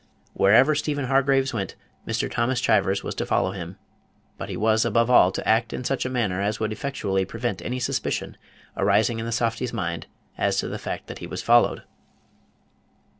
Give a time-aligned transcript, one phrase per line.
[0.33, 1.75] Wherever Stephen Hargraves went,
[2.07, 2.27] Mr.
[2.27, 3.77] Thomas Chivers was to follow him;
[4.35, 7.61] but he was, above all, to act in such a manner as would effectually prevent
[7.61, 8.35] any suspicion
[8.75, 10.07] arising in the softy's mind
[10.39, 11.83] as to the fact that he was followed.